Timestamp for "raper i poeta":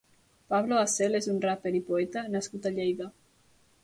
1.43-2.23